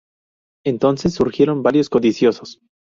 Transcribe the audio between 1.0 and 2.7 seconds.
surgieron varios codiciosos.